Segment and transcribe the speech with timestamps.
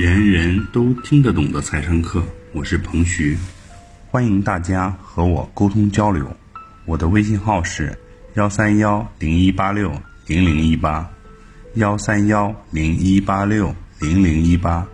[0.00, 3.36] 人人都听得懂的财商课，我是彭徐，
[4.12, 6.24] 欢迎大家和我沟通交流。
[6.84, 7.98] 我的微信号是
[8.34, 9.90] 幺三幺零一八六
[10.28, 11.10] 零零一八，
[11.74, 14.86] 幺三幺零一八六零零一八，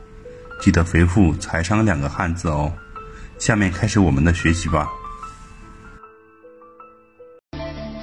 [0.62, 2.72] 记得回复“财商”两个汉字哦。
[3.38, 4.88] 下面开始我们的学习吧。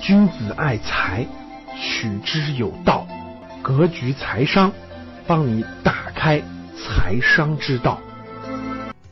[0.04, 1.28] 君子爱财，
[1.76, 3.08] 取之有道。
[3.64, 4.72] 格局财商，
[5.26, 6.40] 帮你打开
[6.76, 8.02] 财商之道。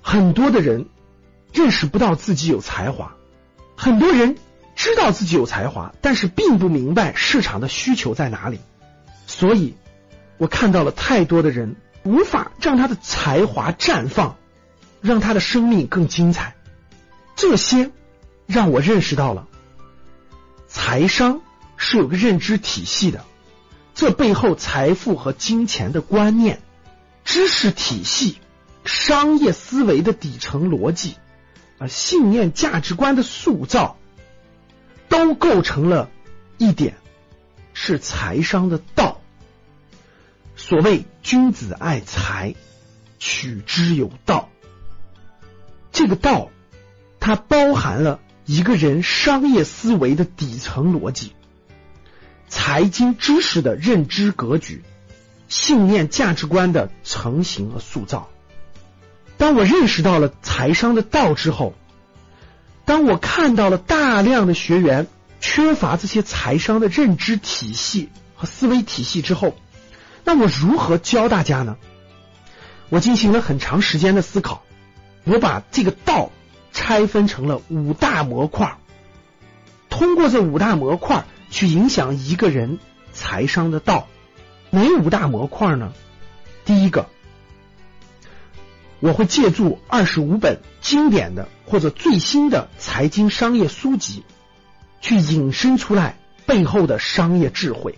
[0.02, 0.88] 很多的人
[1.53, 3.15] 认识不到自己有才华，
[3.75, 4.38] 很多人
[4.75, 8.59] 知道自己有才华，但是并不明白市场的需求在哪里。
[9.27, 9.75] 所以，
[10.37, 14.37] 我看到了太多的人无法让他的才华绽放，
[15.01, 16.55] 让他的生命更精彩。
[17.35, 17.91] 这些
[18.48, 19.48] 让我认识到了。
[20.67, 21.41] 财商
[21.77, 23.23] 是有个认知体系的，
[23.95, 26.62] 这背后财富和金钱的观念、
[27.23, 28.37] 知识体系、
[28.85, 31.15] 商业思维的底层逻辑
[31.77, 33.98] 啊、信念价值观的塑造，
[35.07, 36.09] 都构成了
[36.57, 36.98] 一点，
[37.73, 39.21] 是财商的道。
[40.55, 42.55] 所谓君子爱财，
[43.17, 44.49] 取之有道。
[45.91, 46.49] 这个道，
[47.20, 48.20] 它包含了。
[48.45, 51.33] 一个人商业思维的底层逻辑、
[52.48, 54.81] 财经知识的认知格局、
[55.49, 58.29] 信念价值观的成型和塑造。
[59.37, 61.73] 当我认识到了财商的道之后，
[62.85, 65.07] 当我看到了大量的学员
[65.41, 69.55] 缺乏这些财商的认知体系和思维体系之后，
[70.23, 71.75] 那我如何教大家呢？
[72.88, 74.63] 我进行了很长时间的思考，
[75.25, 76.31] 我把这个道。
[76.72, 78.77] 拆分成了五大模块，
[79.89, 82.77] 通过这五大模块去影响一个人
[83.11, 84.07] 财商的道。
[84.72, 85.94] 哪五大模块呢？
[86.66, 87.07] 第一个，
[89.00, 94.23] 我会借助二十五本经典的或者最新的财经商业书籍，
[95.01, 97.97] 去引申出来背后的商业智慧。